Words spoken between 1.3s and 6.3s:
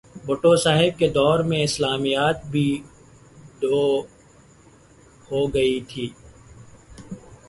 میں اسلامیات بھی دو ہو گئی تھیں۔